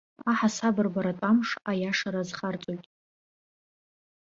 Аҳасабырбаратә 0.31 1.23
амш, 1.29 1.49
аиашара 1.69 2.19
азхарҵоит. 2.23 2.85